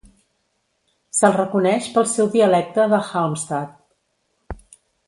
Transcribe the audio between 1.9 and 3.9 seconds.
pel seu dialecte de Halmstad.